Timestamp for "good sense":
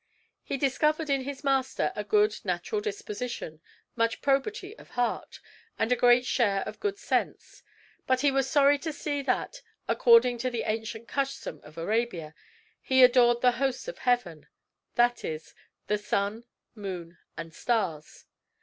6.79-7.61